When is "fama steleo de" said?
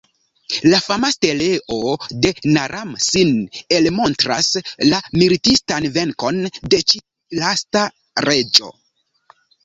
0.83-2.29